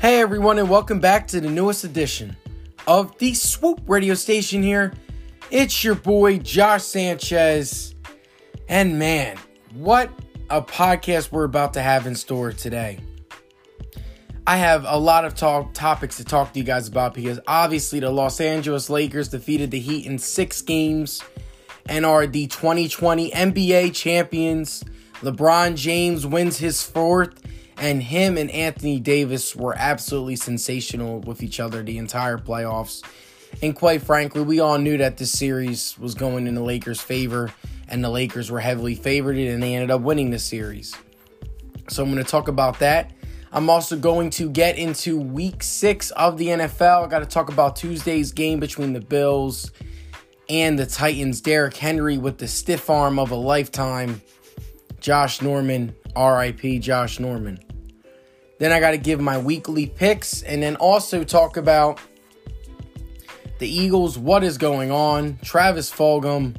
[0.00, 2.34] Hey everyone, and welcome back to the newest edition
[2.86, 4.94] of the Swoop radio station here.
[5.50, 7.94] It's your boy Josh Sanchez.
[8.66, 9.36] And man,
[9.74, 10.10] what
[10.48, 13.00] a podcast we're about to have in store today.
[14.46, 18.00] I have a lot of talk topics to talk to you guys about because obviously
[18.00, 21.22] the Los Angeles Lakers defeated the Heat in 6 games
[21.84, 24.82] and are the 2020 NBA champions.
[25.20, 27.38] LeBron James wins his fourth
[27.80, 33.02] and him and Anthony Davis were absolutely sensational with each other the entire playoffs.
[33.62, 37.52] And quite frankly, we all knew that this series was going in the Lakers' favor,
[37.88, 40.94] and the Lakers were heavily favored, and they ended up winning the series.
[41.88, 43.12] So I'm going to talk about that.
[43.50, 47.04] I'm also going to get into week six of the NFL.
[47.04, 49.72] I got to talk about Tuesday's game between the Bills
[50.48, 51.40] and the Titans.
[51.40, 54.22] Derrick Henry with the stiff arm of a lifetime.
[55.00, 57.58] Josh Norman, RIP Josh Norman.
[58.60, 61.98] Then I got to give my weekly picks and then also talk about
[63.58, 66.54] the Eagles, what is going on, Travis Fulgham.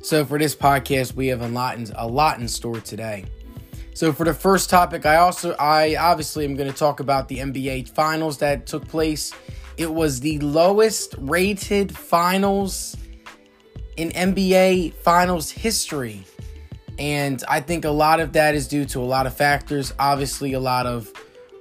[0.00, 3.24] So for this podcast, we have a lot in, a lot in store today.
[3.94, 7.38] So for the first topic, I also I obviously am going to talk about the
[7.38, 9.32] NBA finals that took place.
[9.76, 12.96] It was the lowest rated finals
[13.96, 16.24] in NBA finals history.
[16.96, 19.92] And I think a lot of that is due to a lot of factors.
[19.98, 21.12] Obviously, a lot of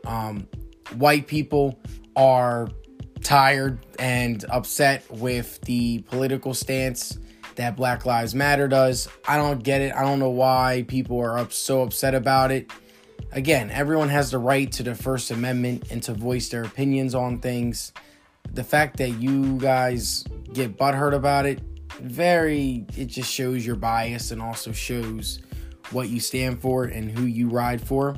[0.06, 0.48] um,
[0.96, 1.80] white people
[2.16, 2.70] are
[3.22, 7.18] tired and upset with the political stance
[7.56, 9.10] that Black Lives Matter does.
[9.28, 9.94] I don't get it.
[9.94, 12.72] I don't know why people are up so upset about it.
[13.32, 17.40] Again, everyone has the right to the First Amendment and to voice their opinions on
[17.40, 17.92] things.
[18.54, 21.62] The fact that you guys get butthurt about it,
[22.00, 25.40] very, it just shows your bias and also shows
[25.92, 28.16] what you stand for and who you ride for.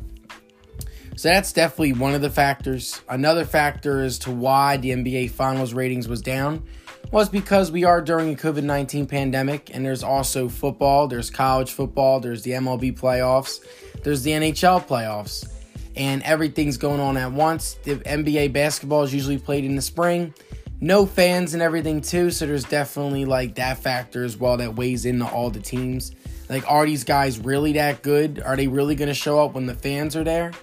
[1.16, 3.02] So that's definitely one of the factors.
[3.09, 6.64] Another factor as to why the NBA Finals ratings was down
[7.11, 11.72] was because we are during a COVID 19 pandemic, and there's also football, there's college
[11.72, 13.60] football, there's the MLB playoffs,
[14.04, 15.52] there's the NHL playoffs,
[15.95, 17.73] and everything's going on at once.
[17.83, 20.33] The NBA basketball is usually played in the spring.
[20.80, 25.05] No fans and everything, too, so there's definitely like that factor as well that weighs
[25.05, 26.14] into all the teams.
[26.49, 28.42] Like, are these guys really that good?
[28.42, 30.54] Are they really going to show up when the fans are there?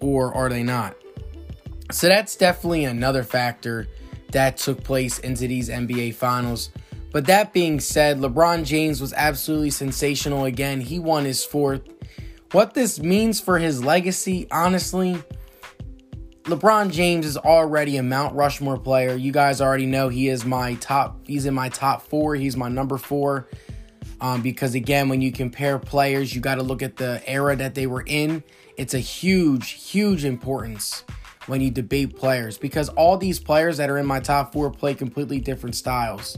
[0.00, 0.96] Or are they not?
[1.90, 3.86] So that's definitely another factor
[4.32, 6.70] that took place into these NBA finals.
[7.12, 10.80] But that being said, LeBron James was absolutely sensational again.
[10.80, 11.82] He won his fourth.
[12.50, 15.22] What this means for his legacy, honestly,
[16.44, 19.14] LeBron James is already a Mount Rushmore player.
[19.14, 22.34] You guys already know he is my top, he's in my top four.
[22.34, 23.48] He's my number four.
[24.20, 27.74] Um, because again, when you compare players, you got to look at the era that
[27.74, 28.42] they were in
[28.76, 31.04] it's a huge, huge importance
[31.46, 34.94] when you debate players because all these players that are in my top four play
[34.94, 36.36] completely different styles.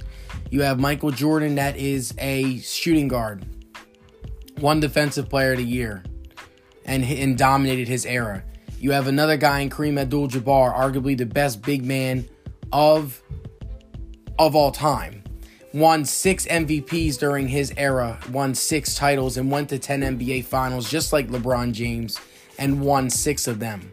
[0.50, 3.46] You have Michael Jordan, that is a shooting guard,
[4.58, 6.02] one defensive player of the year,
[6.84, 8.44] and, and dominated his era.
[8.78, 12.28] You have another guy in Kareem Abdul Jabbar, arguably the best big man
[12.72, 13.22] of,
[14.38, 15.22] of all time.
[15.76, 20.90] Won six MVPs during his era, won six titles, and went to 10 NBA finals,
[20.90, 22.18] just like LeBron James
[22.58, 23.92] and won six of them.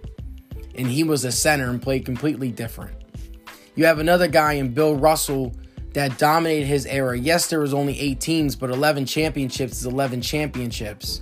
[0.75, 2.95] And he was a center and played completely different.
[3.75, 5.53] You have another guy in Bill Russell
[5.91, 7.17] that dominated his era.
[7.19, 11.19] Yes, there was only eight teams, but 11 championships is 11 championships.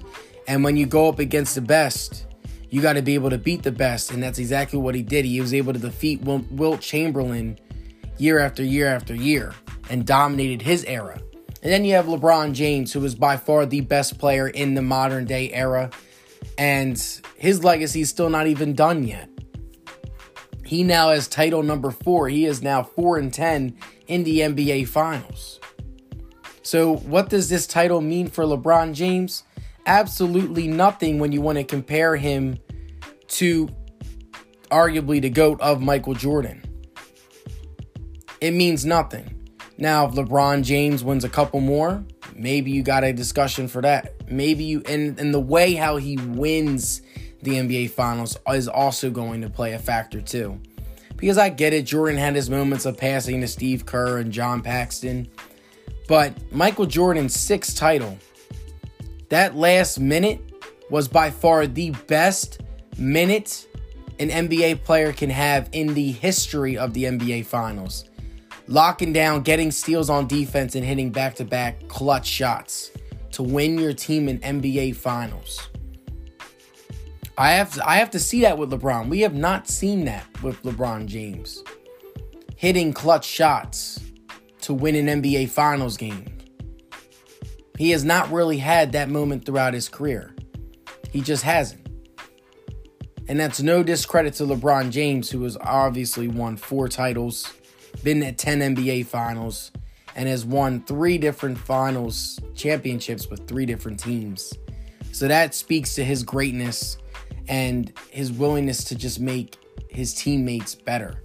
[0.47, 2.28] And when you go up against the best,
[2.69, 4.11] you got to be able to beat the best.
[4.11, 5.25] And that's exactly what he did.
[5.25, 7.57] He was able to defeat Wilt Chamberlain
[8.19, 9.55] year after year after year
[9.91, 11.22] and dominated his era.
[11.62, 14.81] And then you have LeBron James, who is by far the best player in the
[14.81, 15.91] modern day era
[16.57, 19.29] and his legacy is still not even done yet.
[20.66, 22.29] He now has title number four.
[22.29, 25.59] He is now four and ten in the NBA Finals.
[26.63, 29.44] So, what does this title mean for LeBron James?
[29.85, 32.59] Absolutely nothing when you want to compare him
[33.28, 33.67] to
[34.70, 36.64] arguably the GOAT of Michael Jordan.
[38.40, 39.41] It means nothing.
[39.81, 42.03] Now, if LeBron James wins a couple more,
[42.35, 44.29] maybe you got a discussion for that.
[44.29, 47.01] Maybe you and and the way how he wins
[47.41, 50.61] the NBA Finals is also going to play a factor too.
[51.17, 54.61] Because I get it, Jordan had his moments of passing to Steve Kerr and John
[54.61, 55.28] Paxson,
[56.07, 58.19] but Michael Jordan's sixth title,
[59.29, 60.41] that last minute
[60.91, 62.61] was by far the best
[62.99, 63.66] minute
[64.19, 68.10] an NBA player can have in the history of the NBA Finals
[68.72, 72.91] locking down, getting steals on defense, and hitting back to back clutch shots
[73.32, 75.70] to win your team in NBA Finals.
[77.38, 79.09] I have to, I have to see that with LeBron.
[79.09, 81.64] We have not seen that with LeBron James.
[82.56, 84.00] Hitting clutch shots
[84.62, 86.38] to win an NBA Finals game.
[87.78, 90.35] He has not really had that moment throughout his career.
[91.09, 91.88] He just hasn't.
[93.28, 97.52] And that's no discredit to LeBron James, who has obviously won four titles,
[98.03, 99.72] been at 10 NBA Finals,
[100.16, 104.53] and has won three different finals championships with three different teams.
[105.11, 106.97] So that speaks to his greatness
[107.47, 109.58] and his willingness to just make
[109.90, 111.22] his teammates better.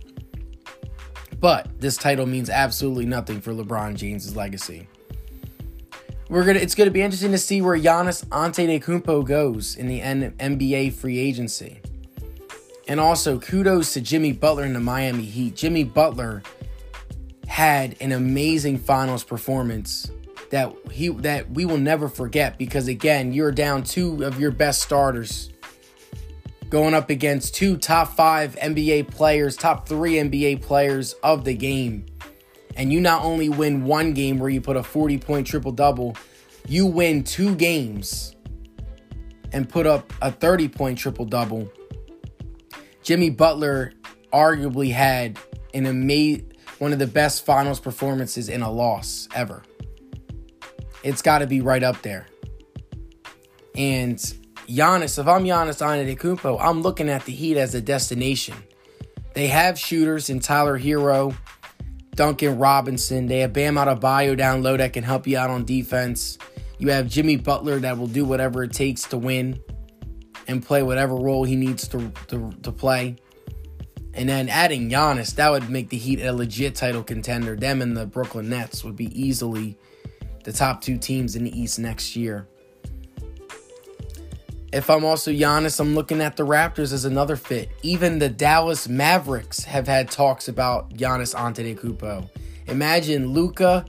[1.41, 4.89] But this title means absolutely nothing for LeBron James's legacy.
[6.29, 6.59] We're gonna.
[6.59, 11.19] It's gonna be interesting to see where Giannis Antetokounmpo goes in the N- NBA free
[11.19, 11.81] agency.
[12.89, 15.57] And also, kudos to Jimmy Butler in the Miami Heat.
[15.57, 16.43] Jimmy Butler
[17.49, 20.11] had an amazing finals performance
[20.51, 24.83] that he that we will never forget because again, you're down two of your best
[24.83, 25.51] starters
[26.69, 32.07] going up against two top 5 NBA players, top 3 NBA players of the game.
[32.77, 36.17] And you not only win one game where you put a 40-point triple-double,
[36.69, 38.35] you win two games
[39.53, 41.71] and put up a 30-point triple-double.
[43.07, 43.93] Jimmy Butler
[44.33, 45.39] arguably had
[45.73, 49.63] an amazing one of the best finals performances in a loss ever.
[51.05, 52.27] It's got to be right up there.
[53.77, 54.17] And
[54.67, 58.57] Giannis, if I'm Giannis Antetokounmpo, I'm looking at the Heat as a destination.
[59.35, 61.33] They have shooters in Tyler Herro,
[62.17, 63.27] Duncan Robinson.
[63.27, 66.39] They have Bam Adebayo down low that can help you out on defense.
[66.79, 69.61] You have Jimmy Butler that will do whatever it takes to win
[70.49, 73.17] and play whatever role he needs to, to, to play.
[74.15, 77.55] And then adding Giannis, that would make the Heat a legit title contender.
[77.55, 79.77] Them and the Brooklyn Nets would be easily
[80.45, 82.49] the top two teams in the East next year.
[84.73, 87.71] If I'm also Giannis, I'm looking at the Raptors as another fit.
[87.83, 92.29] Even the Dallas Mavericks have had talks about Giannis Antetokounmpo.
[92.67, 93.85] Imagine Luka,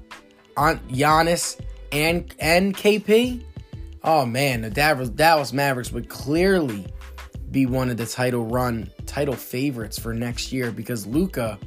[0.56, 1.60] Giannis,
[1.92, 3.44] and and KP.
[4.03, 6.85] Oh man, the Dallas Mavericks would clearly
[7.51, 11.57] be one of the title run title favorites for next year because Luka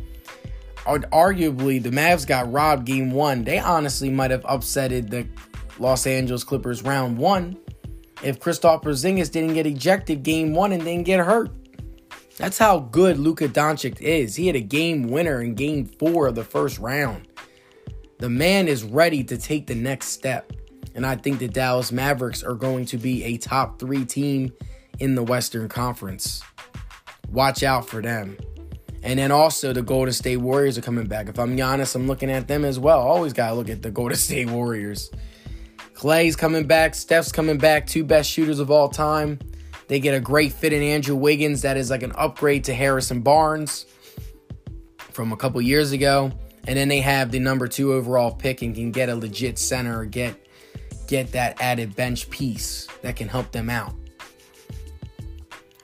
[0.84, 3.44] arguably the Mavs got robbed game 1.
[3.44, 5.26] They honestly might have upsetted the
[5.78, 7.56] Los Angeles Clippers round 1
[8.22, 11.50] if Kristaps Porzingis didn't get ejected game 1 and didn't get hurt.
[12.36, 14.36] That's how good Luka Doncic is.
[14.36, 17.28] He had a game winner in game 4 of the first round.
[18.18, 20.52] The man is ready to take the next step.
[21.00, 24.52] And I think the Dallas Mavericks are going to be a top 3 team
[24.98, 26.42] in the Western Conference.
[27.30, 28.36] Watch out for them.
[29.02, 31.30] And then also the Golden State Warriors are coming back.
[31.30, 33.00] If I'm Giannis, I'm looking at them as well.
[33.00, 35.10] Always gotta look at the Golden State Warriors.
[35.94, 39.38] Clay's coming back, Steph's coming back, two best shooters of all time.
[39.88, 43.22] They get a great fit in Andrew Wiggins that is like an upgrade to Harrison
[43.22, 43.86] Barnes
[44.98, 46.30] from a couple years ago.
[46.66, 50.00] And then they have the number two overall pick and can get a legit center
[50.00, 50.36] or get
[51.10, 53.92] get that added bench piece that can help them out.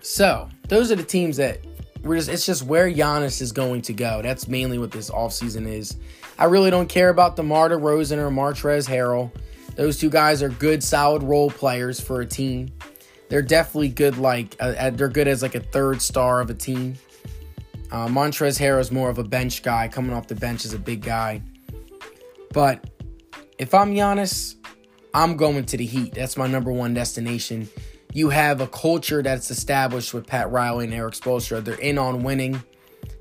[0.01, 1.59] So those are the teams that
[2.05, 4.23] we're just it's just where Giannis is going to go.
[4.23, 5.97] That's mainly what this offseason is.
[6.39, 9.33] I really don't care about the DeMar DeRozan or Montrezl Harrell.
[9.75, 12.71] Those two guys are good, solid role players for a team.
[13.29, 16.95] They're definitely good, like uh, they're good as like a third star of a team.
[17.91, 20.79] Uh, Montrezl Harrell is more of a bench guy, coming off the bench as a
[20.79, 21.43] big guy.
[22.53, 22.89] But
[23.59, 24.56] if I'm Giannis,
[25.17, 26.13] I'm going to the Heat.
[26.13, 27.71] That's my number one destination.
[28.13, 31.65] You have a culture that's established with Pat Riley and Erik Spoelstra.
[31.65, 32.63] They're in on winning.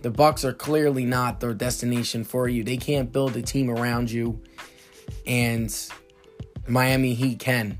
[0.01, 2.65] The Bucks are clearly not their destination for you.
[2.65, 4.43] They can't build a team around you,
[5.25, 5.73] and
[6.67, 7.79] Miami Heat can.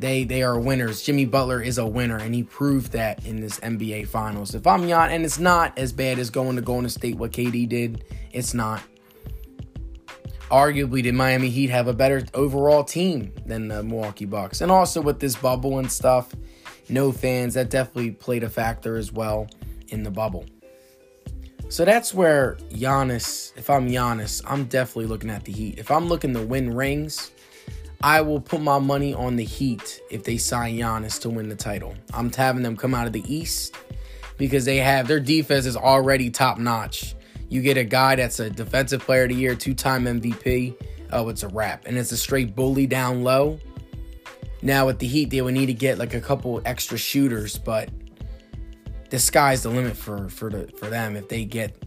[0.00, 1.00] They they are winners.
[1.02, 4.56] Jimmy Butler is a winner, and he proved that in this NBA Finals.
[4.56, 7.68] If I'm Jan, and it's not as bad as going to Golden State what KD
[7.68, 8.04] did.
[8.32, 8.82] It's not
[10.50, 14.60] arguably did Miami Heat have a better overall team than the Milwaukee Bucks.
[14.60, 16.34] And also with this bubble and stuff,
[16.88, 19.48] no fans, that definitely played a factor as well
[19.88, 20.46] in the bubble.
[21.68, 25.78] So that's where Giannis, if I'm Giannis, I'm definitely looking at the Heat.
[25.78, 27.30] If I'm looking to win rings,
[28.02, 31.56] I will put my money on the Heat if they sign Giannis to win the
[31.56, 31.94] title.
[32.14, 33.74] I'm having them come out of the East
[34.38, 37.14] because they have their defense is already top notch.
[37.48, 40.74] You get a guy that's a defensive player of the year, two time MVP.
[41.12, 41.86] Oh, it's a wrap.
[41.86, 43.58] And it's a straight bully down low.
[44.60, 47.90] Now, with the Heat, they would need to get like a couple extra shooters, but
[49.10, 51.82] the sky's the limit for for the for them if they get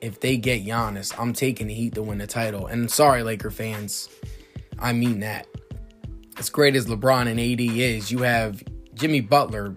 [0.00, 1.12] if they get Giannis.
[1.18, 2.66] I'm taking the Heat to win the title.
[2.66, 4.08] And sorry, Laker fans,
[4.78, 5.46] I mean that.
[6.38, 8.62] As great as LeBron and AD is, you have
[8.94, 9.76] Jimmy Butler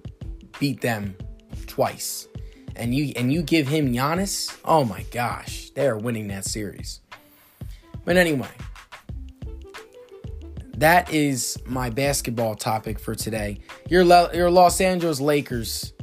[0.59, 1.15] beat them
[1.67, 2.27] twice.
[2.75, 7.01] And you and you give him Giannis, oh my gosh, they are winning that series.
[8.03, 8.51] But anyway,
[10.77, 13.59] that is my basketball topic for today.
[13.89, 14.03] Your
[14.33, 15.93] your Los Angeles Lakers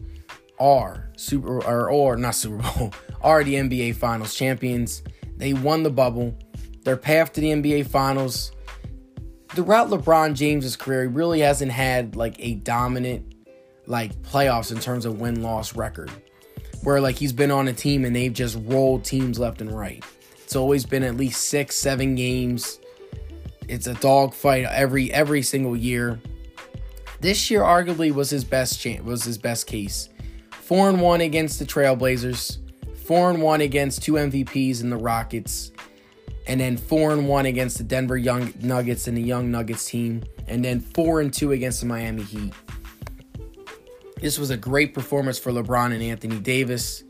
[0.58, 5.02] are super or, or not Super Bowl are the NBA Finals champions.
[5.36, 6.36] They won the bubble.
[6.84, 8.52] Their path to the NBA Finals
[9.54, 13.34] throughout LeBron James's career, he really hasn't had like a dominant
[13.86, 16.10] like playoffs in terms of win loss record.
[16.82, 20.04] Where like he's been on a team and they've just rolled teams left and right.
[20.42, 22.78] It's always been at least six, seven games.
[23.68, 26.20] It's a dogfight every every single year.
[27.20, 30.08] This year arguably was his best chance was his best case.
[30.50, 32.58] Four and one against the Trailblazers,
[32.96, 35.72] four and one against two MVPs in the Rockets,
[36.46, 40.24] and then four and one against the Denver Young Nuggets and the Young Nuggets team,
[40.48, 42.52] and then four and two against the Miami Heat.
[44.22, 47.04] This was a great performance for LeBron and Anthony Davis.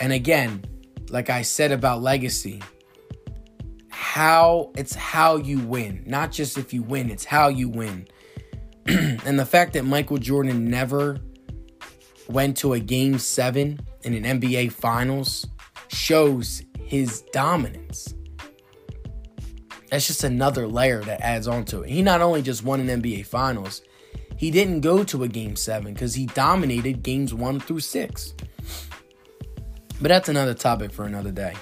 [0.00, 0.64] And again,
[1.08, 2.60] like I said about legacy,
[3.88, 8.06] how it's how you win, not just if you win, it's how you win.
[8.86, 11.18] and the fact that Michael Jordan never
[12.28, 15.46] went to a game 7 in an NBA finals
[15.88, 18.14] shows his dominance
[19.90, 21.90] that's just another layer that adds on to it.
[21.90, 23.82] He not only just won an NBA Finals,
[24.38, 28.34] he didn't go to a game seven because he dominated games one through six.
[30.00, 31.54] But that's another topic for another day.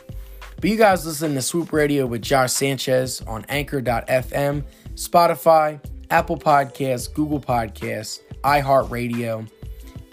[0.60, 4.62] But you guys listen to Swoop Radio with Josh Sanchez on anchor.fm,
[4.94, 5.80] Spotify,
[6.10, 9.48] Apple Podcasts, Google Podcasts, iHeartRadio,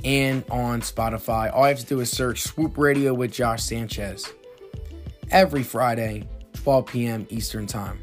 [0.05, 1.53] and on Spotify.
[1.53, 4.31] All you have to do is search Swoop Radio with Josh Sanchez
[5.31, 7.27] every Friday 12 p.m.
[7.29, 7.99] Eastern Time.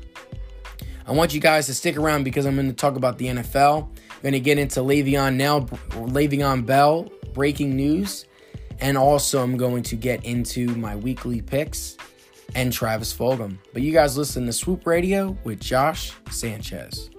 [1.06, 3.88] I want you guys to stick around because I'm going to talk about the NFL.
[4.22, 8.26] Going to get into Le'Veon now, Le'Veon Bell breaking news,
[8.80, 11.96] and also I'm going to get into my weekly picks
[12.54, 13.58] and Travis Fulgham.
[13.72, 17.09] But you guys listen to Swoop Radio with Josh Sanchez.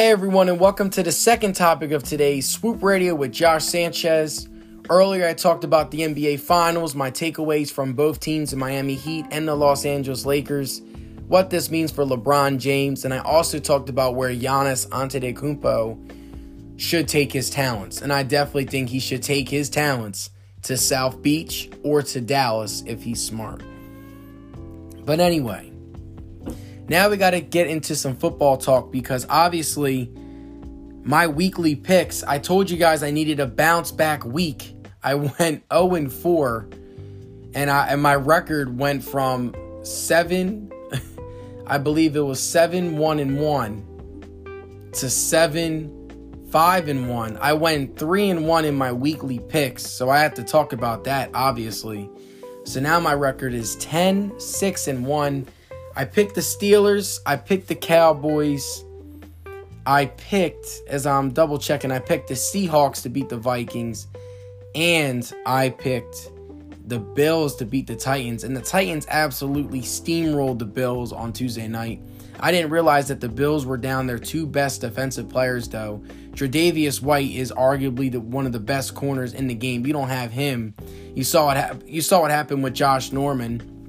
[0.00, 4.48] Hey everyone, and welcome to the second topic of today's Swoop Radio with Josh Sanchez.
[4.88, 9.26] Earlier, I talked about the NBA Finals, my takeaways from both teams, the Miami Heat
[9.30, 10.80] and the Los Angeles Lakers,
[11.28, 17.06] what this means for LeBron James, and I also talked about where Giannis Antetokounmpo should
[17.06, 20.30] take his talents, and I definitely think he should take his talents
[20.62, 23.62] to South Beach or to Dallas if he's smart.
[25.04, 25.69] But anyway,
[26.90, 30.12] now we got to get into some football talk because obviously
[31.04, 34.74] my weekly picks, I told you guys I needed a bounce back week.
[35.00, 36.68] I went 0 and 4
[37.54, 39.54] and I and my record went from
[39.84, 40.70] 7
[41.68, 45.96] I believe it was 7 1 and 1 to 7
[46.50, 47.38] 5 and 1.
[47.40, 51.04] I went 3 and 1 in my weekly picks, so I have to talk about
[51.04, 52.10] that obviously.
[52.64, 55.46] So now my record is 10 6 and 1
[56.00, 57.20] I picked the Steelers.
[57.26, 58.86] I picked the Cowboys.
[59.84, 64.06] I picked, as I'm double checking, I picked the Seahawks to beat the Vikings.
[64.74, 66.30] And I picked
[66.86, 68.44] the Bills to beat the Titans.
[68.44, 72.00] And the Titans absolutely steamrolled the Bills on Tuesday night.
[72.40, 76.02] I didn't realize that the Bills were down their two best defensive players, though.
[76.30, 79.84] Tre'Davious White is arguably the, one of the best corners in the game.
[79.84, 80.72] You don't have him.
[81.14, 81.86] You saw it.
[81.86, 83.79] You saw what happened with Josh Norman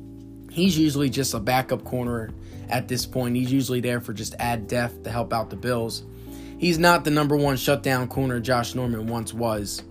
[0.51, 2.29] He's usually just a backup corner
[2.69, 3.37] at this point.
[3.37, 6.03] He's usually there for just add depth to help out the Bills.
[6.57, 9.81] He's not the number one shutdown corner Josh Norman once was.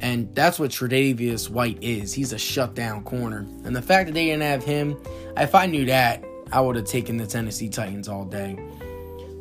[0.00, 2.12] And that's what Tre'Davious White is.
[2.12, 3.46] He's a shutdown corner.
[3.64, 5.00] And the fact that they didn't have him,
[5.36, 8.58] if I knew that, I would have taken the Tennessee Titans all day.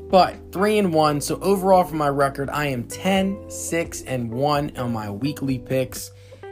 [0.09, 1.21] But 3 and 1.
[1.21, 6.11] So overall for my record, I am 10, 6 and 1 on my weekly picks.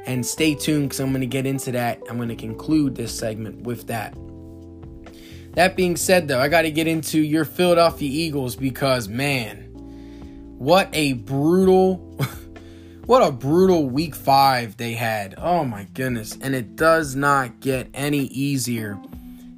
[0.09, 2.01] And stay tuned because I'm going to get into that.
[2.09, 4.15] I'm going to conclude this segment with that.
[5.53, 9.65] That being said, though, I got to get into your Philadelphia Eagles because, man,
[10.57, 11.97] what a brutal,
[13.05, 15.35] what a brutal week five they had.
[15.37, 16.35] Oh my goodness.
[16.41, 18.99] And it does not get any easier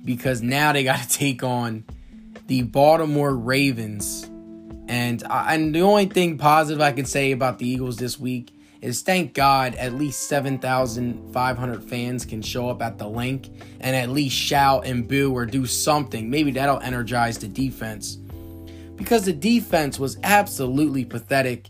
[0.04, 1.86] because now they got to take on
[2.48, 4.24] the Baltimore Ravens.
[4.90, 8.52] And, I, and the only thing positive I can say about the Eagles this week
[8.82, 14.10] is thank God at least 7,500 fans can show up at the Linc and at
[14.10, 16.30] least shout and boo or do something.
[16.30, 18.18] Maybe that'll energize the defense.
[18.96, 21.70] Because the defense was absolutely pathetic.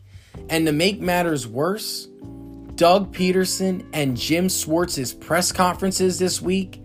[0.50, 2.08] And to make matters worse,
[2.76, 6.82] Doug Pederson and Jim Schwartz's press conferences this week,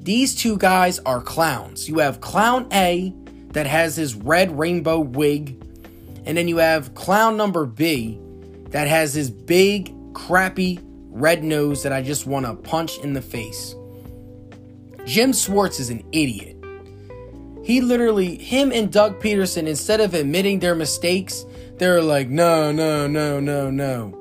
[0.00, 1.88] these two guys are clowns.
[1.88, 3.14] You have Clown A
[3.52, 5.62] that has his red rainbow wig,
[6.26, 8.21] and then you have Clown number B
[8.72, 13.22] that has this big, crappy red nose that I just want to punch in the
[13.22, 13.74] face.
[15.04, 16.56] Jim Schwartz is an idiot.
[17.64, 21.44] He literally, him and Doug Pederson, instead of admitting their mistakes,
[21.76, 24.18] they're like, no, no, no, no, no.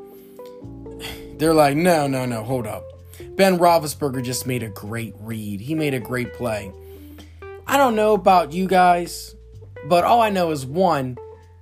[1.37, 2.83] They're like, no, no, no, hold up.
[3.35, 5.61] Ben Roethlisberger just made a great read.
[5.61, 6.71] He made a great play.
[7.65, 9.35] I don't know about you guys,
[9.87, 11.17] but all I know is one,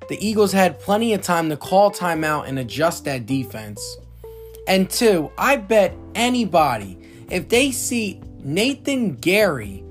[0.10, 3.98] the Eagles had plenty of time to call timeout and adjust that defense.
[4.68, 6.98] And two, I bet anybody,
[7.30, 9.84] if they see Nathan Gerry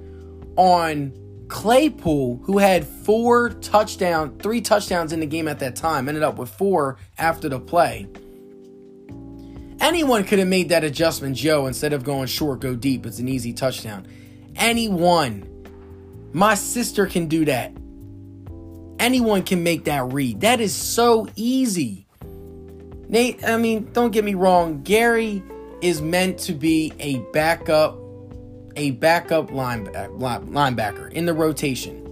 [0.56, 1.12] on
[1.48, 6.37] Claypool, who had four touchdown, three touchdowns in the game at that time, ended up
[6.37, 8.06] with four after the play.
[9.80, 13.06] Anyone could have made that adjustment, Joe, instead of going short, go deep.
[13.06, 14.06] It's an easy touchdown.
[14.56, 15.44] Anyone.
[16.32, 17.72] My sister can do that.
[18.99, 20.40] Anyone can make that read.
[20.40, 22.07] That is so easy.
[23.09, 24.83] Nate, I mean, don't get me wrong.
[24.85, 25.43] Gerry
[25.81, 27.99] is meant to be a backup
[28.76, 32.05] a backup linebacker in the rotation.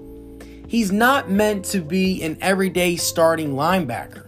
[0.69, 4.26] He's not meant to be an everyday starting linebacker.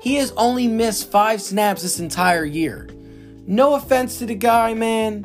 [0.00, 2.90] He has only missed five snaps this entire year.
[3.46, 5.24] No offense to the guy, man,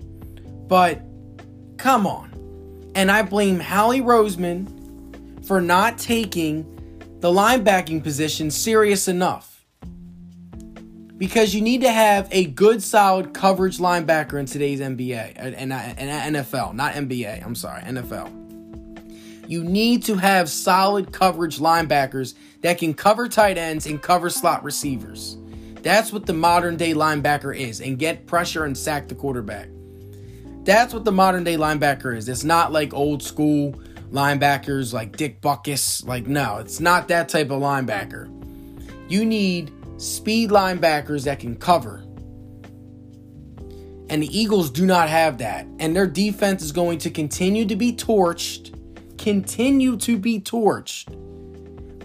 [0.68, 1.02] but
[1.78, 2.32] come on.
[2.96, 4.79] And I blame Howie Roseman
[5.50, 6.64] for not taking
[7.22, 9.66] the linebacking position serious enough
[11.18, 15.76] because you need to have a good, solid coverage linebacker in today's NBA and, uh,
[15.76, 17.44] and, uh, uh, NFL, not NBA.
[17.44, 18.30] I'm sorry, NFL.
[19.50, 24.64] You need to have solid coverage linebackers that can cover tight ends and cover slot
[24.64, 25.36] receivers.
[25.82, 29.70] That's what the modern day linebacker is, and get pressure and sack the quarterback.
[30.64, 32.30] That's what the modern day linebacker is.
[32.30, 33.74] It's not like old school
[34.12, 36.06] linebackers like Dick Butkus.
[36.06, 38.28] Like, no, it's not that type of linebacker.
[39.10, 42.04] You need speed linebackers that can cover.
[44.10, 45.68] And the Eagles do not have that.
[45.80, 48.76] And their defense is going to continue to be torched,
[49.18, 51.16] continue to be torched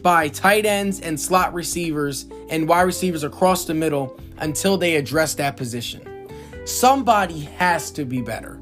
[0.03, 5.35] by tight ends and slot receivers and wide receivers across the middle until they address
[5.35, 6.29] that position.
[6.67, 8.61] Somebody has to be better.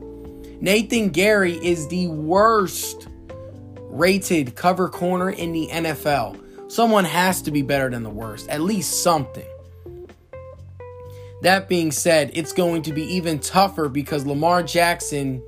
[0.61, 3.09] Nathan Gerry is the worst
[3.93, 6.71] rated cover corner in the NFL.
[6.73, 9.47] Someone has to be better than the worst, at least something.
[11.43, 15.43] That being said, it's going to be even tougher because Lamar Jackson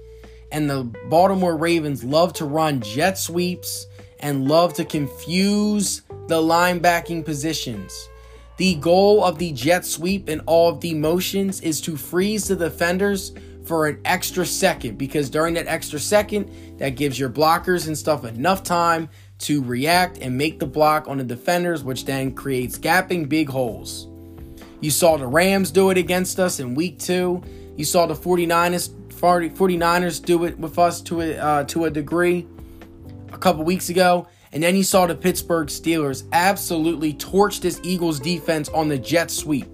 [0.52, 3.86] and the Baltimore Ravens love to run jet sweeps
[4.20, 8.08] and love to confuse the linebacking positions.
[8.56, 12.56] The goal of the jet sweep and all of the motions is to freeze the
[12.56, 13.32] defenders
[13.64, 18.24] for an extra second because during that extra second, that gives your blockers and stuff
[18.24, 23.28] enough time to react and make the block on the defenders, which then creates gapping
[23.28, 24.08] big holes.
[24.80, 27.42] You saw the Rams do it against us in week two.
[27.76, 32.46] You saw the 49ers, 49ers do it with us to a, uh, to a degree
[33.32, 34.28] a couple weeks ago.
[34.52, 39.30] And then you saw the Pittsburgh Steelers absolutely torch this Eagles defense on the jet
[39.30, 39.66] sweep.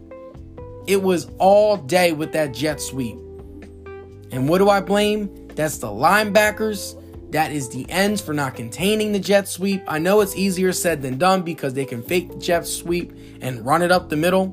[0.87, 3.19] It was all day with that jet sweep.
[4.33, 5.49] And what do I blame?
[5.55, 6.97] That's the linebackers
[7.31, 9.83] that is the ends for not containing the jet sweep.
[9.87, 13.65] I know it's easier said than done because they can fake the jet sweep and
[13.65, 14.49] run it up the middle.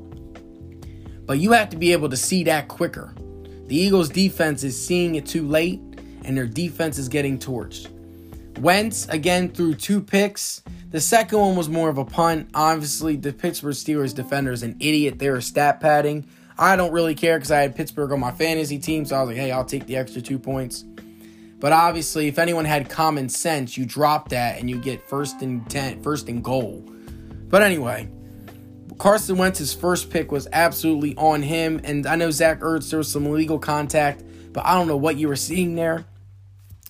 [1.26, 3.14] But you have to be able to see that quicker.
[3.66, 5.80] The Eagles' defense is seeing it too late,
[6.24, 7.88] and their defense is getting torched.
[8.60, 10.62] Wentz again threw two picks.
[10.90, 12.48] The second one was more of a punt.
[12.54, 15.18] Obviously, the Pittsburgh Steelers defender is an idiot.
[15.18, 16.26] They were stat padding.
[16.58, 19.28] I don't really care because I had Pittsburgh on my fantasy team, so I was
[19.28, 20.84] like, hey, I'll take the extra two points.
[21.60, 25.68] But obviously, if anyone had common sense, you drop that and you get first and
[25.70, 26.84] ten, first and goal.
[27.48, 28.08] But anyway,
[28.98, 33.10] Carson Wentz's first pick was absolutely on him, and I know Zach Ertz there was
[33.10, 36.04] some legal contact, but I don't know what you were seeing there.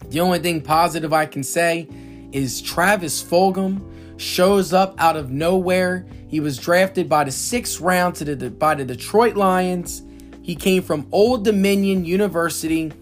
[0.07, 1.89] The only thing positive I can say
[2.33, 6.07] is Travis Fulgham shows up out of nowhere.
[6.29, 10.03] He was drafted by the sixth round to the by the Detroit Lions.
[10.43, 12.93] He came from Old Dominion University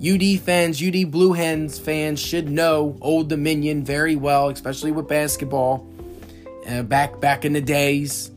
[0.00, 5.86] UD fans, UD Blue Hens fans should know Old Dominion very well, especially with basketball.
[6.66, 8.30] Uh, back back in the days,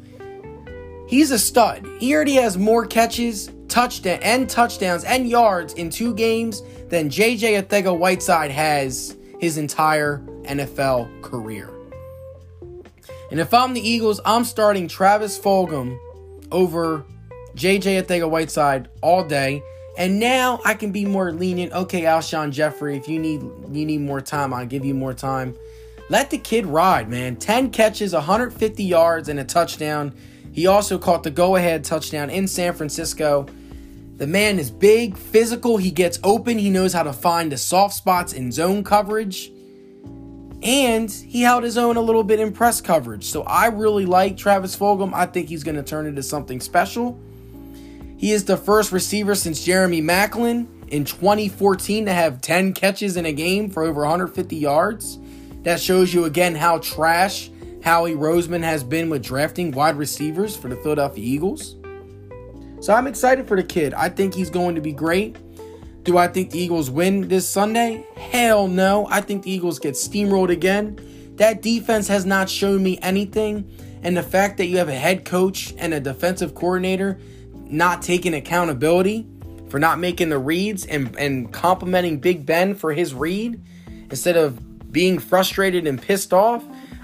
[1.08, 1.88] he's a stud.
[2.00, 7.64] He already has more catches, touchdown and touchdowns and yards in two games than JJ
[7.64, 11.73] Arcega-Whiteside has his entire NFL career.
[13.32, 15.98] And if I'm the Eagles, I'm starting Travis Fulgham
[16.52, 17.06] over
[17.56, 19.64] JJ Arcega-Whiteside all day.
[19.98, 21.72] And now I can be more lenient.
[21.74, 25.56] Okay, Alshon Jeffery, if you need you need more time, I'll give you more time.
[26.10, 27.36] Let the kid ride, man.
[27.36, 30.14] 10 catches, 150 yards, and a touchdown.
[30.52, 33.48] He also caught the go-ahead touchdown in San Francisco.
[34.18, 37.96] The man is big, physical, he gets open, he knows how to find the soft
[37.96, 39.52] spots in zone coverage.
[40.64, 43.26] And he held his own a little bit in press coverage.
[43.26, 45.14] So I really like Travis Fulgham.
[45.14, 47.20] I think he's going to turn into something special.
[48.18, 53.26] He is the first receiver since Jeremy Maclin in 2014 to have 10 catches in
[53.26, 55.20] a game for over 150 yards.
[55.64, 57.50] That shows you again how trash
[57.84, 61.76] Howie Roseman has been with drafting wide receivers for the Philadelphia Eagles.
[62.80, 63.94] So I'm excited for the kid.
[63.94, 65.36] I think he's going to be great.
[66.04, 68.06] Do I think the Eagles win this Sunday?
[68.16, 69.08] Hell no.
[69.10, 71.00] I think the Eagles get steamrolled again.
[71.38, 73.72] That defense has not shown me anything.
[74.04, 77.20] And the fact that you have a head coach and a defensive coordinator
[77.54, 79.26] not taking accountability
[79.70, 83.64] for not making the reads and, and complimenting Big Ben for his read
[84.12, 86.64] instead of being frustrated and pissed off.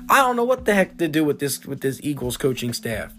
[0.09, 3.13] I don't know what the heck to do with this with this Eagles coaching staff.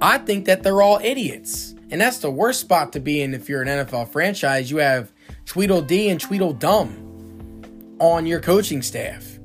[0.00, 1.75] I think that they're all idiots.
[1.90, 4.70] And that's the worst spot to be in if you're an NFL franchise.
[4.70, 5.12] You have
[5.44, 9.38] Tweedledee and Tweedledum on your coaching staff.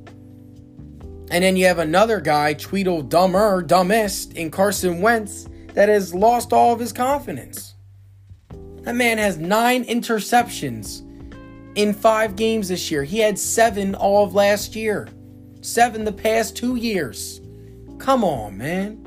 [1.30, 6.74] And then you have another guy, Tweedledummer, dumbest, in Carson Wentz, that has lost all
[6.74, 7.74] of his confidence.
[8.82, 11.08] That man has nine interceptions
[11.76, 13.04] in five games this year.
[13.04, 15.08] He had seven all of last year,
[15.62, 17.40] seven the past two years.
[17.98, 19.01] Come on, man.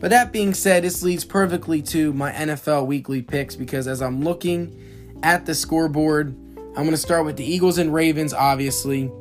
[0.00, 4.24] But that being said, this leads perfectly to my NFL weekly picks because as I'm
[4.24, 9.12] looking at the scoreboard, I'm going to start with the Eagles and Ravens, obviously.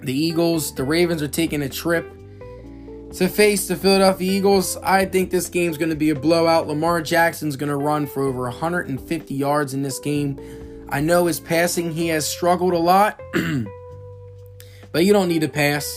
[0.00, 2.08] The Eagles, the Ravens are taking a trip
[3.14, 4.76] to face the Philadelphia Eagles.
[4.84, 6.68] I think this game's going to be a blowout.
[6.68, 10.38] Lamar Jackson's going to run for over 150 yards in this game.
[10.90, 13.20] I know his passing, he has struggled a lot,
[14.92, 15.92] but you don't need to pass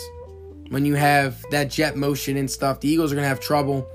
[0.71, 2.79] when you have that jet motion and stuff.
[2.79, 3.85] The Eagles are going to have trouble.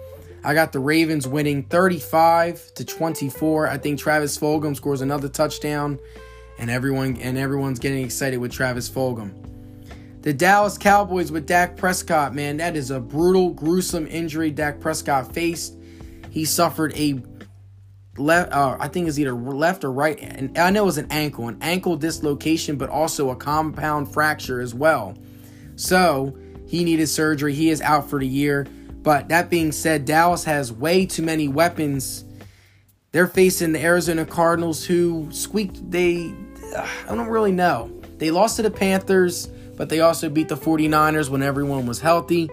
[0.44, 3.66] I got the Ravens winning 35 to 24.
[3.66, 5.98] I think Travis Fulgham scores another touchdown
[6.58, 9.32] and everyone and everyone's getting excited with Travis Fulgham.
[10.20, 15.32] The Dallas Cowboys with Dak Prescott, man, that is a brutal, gruesome injury Dak Prescott
[15.32, 15.78] faced.
[16.30, 17.22] He suffered a
[18.18, 21.06] left, uh, I think it's either left or right, and I know it was an
[21.10, 25.16] ankle, an ankle dislocation, but also a compound fracture as well.
[25.76, 26.36] So
[26.66, 27.54] he needed surgery.
[27.54, 28.66] He is out for the year.
[29.02, 32.24] But that being said, Dallas has way too many weapons.
[33.12, 35.90] They're facing the Arizona Cardinals, who squeaked.
[35.90, 36.34] They,
[36.76, 37.90] I don't really know.
[38.18, 42.50] They lost to the Panthers but they also beat the 49ers when everyone was healthy.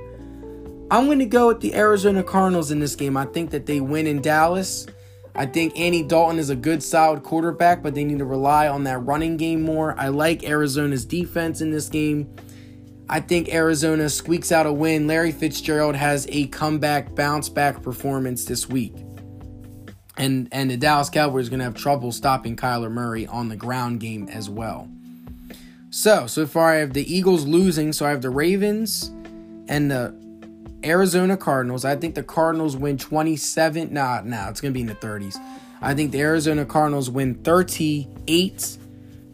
[0.92, 3.18] I'm going to go with the Arizona Cardinals in this game.
[3.18, 4.86] I think that they win in Dallas.
[5.34, 8.84] I think Andy Dalton is a good, solid quarterback, but they need to rely on
[8.84, 9.98] that running game more.
[9.98, 12.36] I like Arizona's defense in this game.
[13.10, 15.08] I think Arizona squeaks out a win.
[15.08, 18.94] Larry Fitzgerald has a comeback, bounce back performance this week.
[20.16, 23.56] And and the Dallas Cowboys are going to have trouble stopping Kyler Murray on the
[23.56, 24.88] ground game as well.
[25.90, 29.12] So, so far I have the Eagles losing, so I have the Ravens
[29.68, 30.16] and the
[30.84, 31.86] Arizona Cardinals.
[31.86, 33.94] I think the Cardinals win 27.
[33.94, 35.36] Nah, nah, it's going to be in the 30s.
[35.82, 38.78] I think the Arizona Cardinals win 38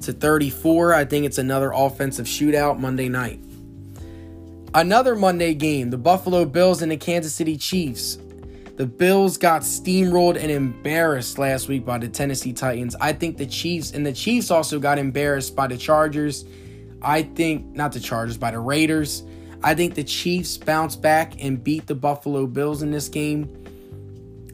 [0.01, 0.93] to 34.
[0.93, 3.39] I think it's another offensive shootout Monday night.
[4.73, 8.19] Another Monday game, the Buffalo Bills and the Kansas City Chiefs.
[8.75, 12.95] The Bills got steamrolled and embarrassed last week by the Tennessee Titans.
[13.01, 16.45] I think the Chiefs and the Chiefs also got embarrassed by the Chargers.
[17.01, 19.23] I think not the Chargers, by the Raiders.
[19.63, 23.51] I think the Chiefs bounce back and beat the Buffalo Bills in this game.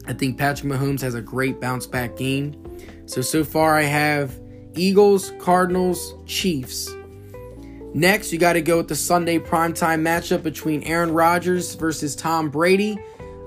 [0.06, 2.78] I think Patrick Mahomes has a great bounce back game.
[3.04, 4.40] So so far I have
[4.74, 6.95] Eagles, Cardinals, Chiefs.
[7.94, 12.50] Next, you got to go with the Sunday primetime matchup between Aaron Rodgers versus Tom
[12.50, 12.98] Brady.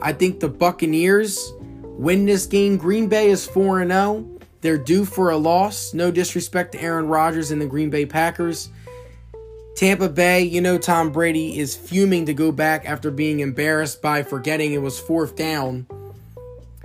[0.02, 2.78] I think the Buccaneers win this game.
[2.78, 4.40] Green Bay is 4 0.
[4.62, 5.94] They're due for a loss.
[5.94, 8.70] No disrespect to Aaron Rodgers and the Green Bay Packers.
[9.76, 14.24] Tampa Bay, you know, Tom Brady is fuming to go back after being embarrassed by
[14.24, 15.88] forgetting it was fourth down.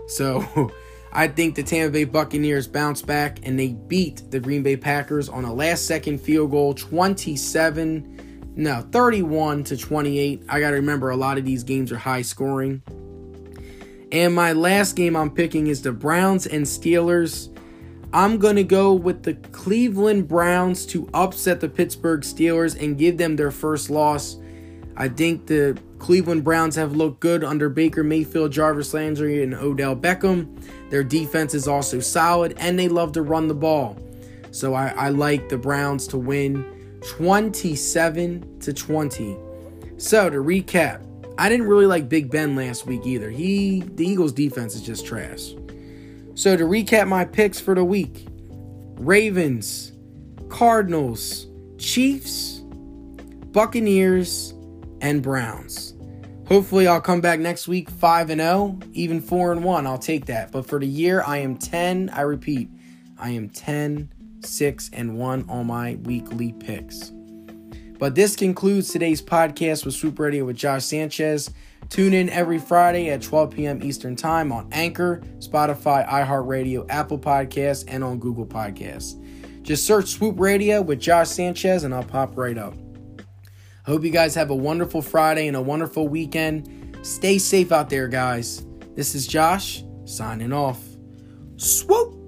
[0.06, 0.70] So
[1.16, 5.28] I think the Tampa Bay Buccaneers bounce back and they beat the Green Bay Packers
[5.28, 10.42] on a last second field goal 27, no, 31 to 28.
[10.48, 12.82] I got to remember a lot of these games are high scoring.
[14.10, 17.56] And my last game I'm picking is the Browns and Steelers.
[18.12, 23.18] I'm going to go with the Cleveland Browns to upset the Pittsburgh Steelers and give
[23.18, 24.36] them their first loss.
[24.96, 29.96] I think the Cleveland Browns have looked good under Baker Mayfield, Jarvis Landry, and Odell
[29.96, 30.62] Beckham.
[30.90, 33.96] Their defense is also solid, and they love to run the ball.
[34.50, 39.34] So I, I like the Browns to win 27 to 20.
[39.96, 41.02] So to recap,
[41.38, 43.30] I didn't really like Big Ben last week either.
[43.30, 45.54] He the Eagles defense is just trash.
[46.34, 48.26] So to recap my picks for the week,
[48.98, 49.92] Ravens,
[50.50, 51.46] Cardinals,
[51.78, 52.60] Chiefs,
[53.52, 54.52] Buccaneers,
[55.00, 55.93] and Browns.
[56.46, 59.86] Hopefully I'll come back next week 5 and 0, even 4 and 1.
[59.86, 60.52] I'll take that.
[60.52, 62.68] But for the year I am 10, I repeat,
[63.18, 64.10] I am 10,
[64.42, 67.12] 6 and 1 on my weekly picks.
[67.98, 71.50] But this concludes today's podcast with Swoop Radio with Josh Sanchez.
[71.88, 73.82] Tune in every Friday at 12 p.m.
[73.82, 79.20] Eastern Time on Anchor, Spotify, iHeartRadio, Apple Podcasts, and on Google Podcasts.
[79.62, 82.74] Just search Swoop Radio with Josh Sanchez and I'll pop right up.
[83.84, 86.96] Hope you guys have a wonderful Friday and a wonderful weekend.
[87.02, 88.64] Stay safe out there, guys.
[88.94, 90.82] This is Josh signing off.
[91.56, 92.23] Swoop!